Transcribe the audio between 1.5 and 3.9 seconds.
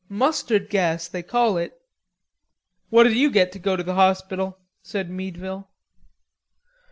it." "What did you get to go to